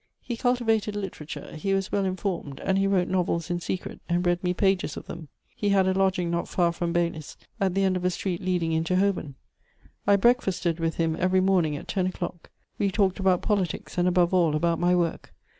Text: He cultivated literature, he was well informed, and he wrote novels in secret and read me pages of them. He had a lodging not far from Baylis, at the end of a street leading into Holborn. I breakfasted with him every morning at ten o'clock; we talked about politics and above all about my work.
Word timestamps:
He 0.19 0.35
cultivated 0.35 0.95
literature, 0.95 1.55
he 1.55 1.75
was 1.75 1.91
well 1.91 2.05
informed, 2.05 2.59
and 2.61 2.79
he 2.79 2.87
wrote 2.87 3.07
novels 3.07 3.51
in 3.51 3.59
secret 3.59 4.01
and 4.09 4.25
read 4.25 4.43
me 4.43 4.51
pages 4.51 4.97
of 4.97 5.05
them. 5.05 5.27
He 5.55 5.69
had 5.69 5.87
a 5.87 5.93
lodging 5.93 6.31
not 6.31 6.47
far 6.47 6.71
from 6.71 6.91
Baylis, 6.91 7.37
at 7.59 7.75
the 7.75 7.83
end 7.83 7.95
of 7.95 8.03
a 8.03 8.09
street 8.09 8.41
leading 8.41 8.71
into 8.71 8.95
Holborn. 8.95 9.35
I 10.07 10.15
breakfasted 10.15 10.79
with 10.79 10.95
him 10.95 11.15
every 11.19 11.39
morning 11.39 11.77
at 11.77 11.87
ten 11.87 12.07
o'clock; 12.07 12.49
we 12.79 12.89
talked 12.89 13.19
about 13.19 13.43
politics 13.43 13.95
and 13.95 14.07
above 14.07 14.33
all 14.33 14.55
about 14.55 14.79
my 14.79 14.95
work. 14.95 15.35